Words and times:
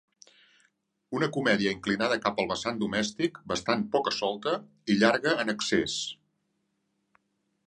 Una 1.17 1.27
comèdia 1.35 1.73
inclinada 1.77 2.17
cap 2.25 2.41
al 2.43 2.49
vessant 2.53 2.81
domèstic, 2.85 3.39
bastant 3.53 3.87
poca-solta 3.97 4.57
i 4.95 4.99
llarga 5.05 5.39
en 5.45 5.57
excés. 5.57 6.01